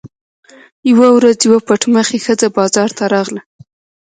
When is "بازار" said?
2.57-2.89